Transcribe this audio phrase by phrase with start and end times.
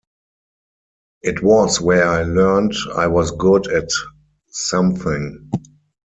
[1.21, 3.87] It was where I learned I was good at
[4.47, 5.51] something.